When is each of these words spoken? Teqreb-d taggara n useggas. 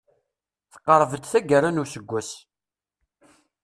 Teqreb-d 0.73 1.23
taggara 1.31 1.69
n 1.71 1.81
useggas. 1.83 2.29